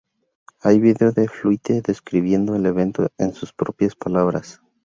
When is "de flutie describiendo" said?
1.11-2.55